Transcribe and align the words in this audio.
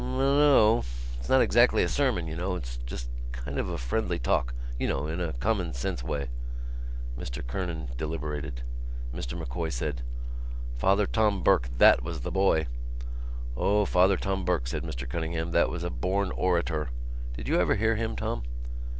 "Munno.... 0.03 0.83
It's 1.19 1.29
not 1.29 1.43
exactly 1.43 1.83
a 1.83 1.87
sermon, 1.87 2.25
you 2.25 2.35
know. 2.35 2.55
It's 2.55 2.77
just 2.87 3.07
kind 3.31 3.59
of 3.59 3.69
a 3.69 3.77
friendly 3.77 4.17
talk, 4.17 4.55
you 4.79 4.87
know, 4.87 5.05
in 5.05 5.21
a 5.21 5.33
common 5.33 5.75
sense 5.75 6.01
way." 6.03 6.29
Mr 7.19 7.45
Kernan 7.45 7.89
deliberated. 7.97 8.63
Mr 9.13 9.37
M'Coy 9.37 9.69
said: 9.69 10.01
"Father 10.75 11.05
Tom 11.05 11.43
Burke, 11.43 11.69
that 11.77 12.01
was 12.01 12.21
the 12.21 12.31
boy!" 12.31 12.65
"O, 13.55 13.85
Father 13.85 14.17
Tom 14.17 14.43
Burke," 14.43 14.65
said 14.65 14.81
Mr 14.81 15.07
Cunningham, 15.07 15.51
"that 15.51 15.69
was 15.69 15.83
a 15.83 15.91
born 15.91 16.31
orator. 16.31 16.89
Did 17.37 17.47
you 17.47 17.59
ever 17.59 17.75
hear 17.75 17.95
him, 17.95 18.15
Tom?" 18.15 18.41